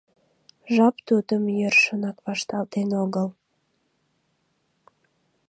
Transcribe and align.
Жап 0.73 0.95
тудым 1.07 1.43
йӧршынак 1.59 2.17
вашталтен 2.25 2.89
огыл. 3.03 3.27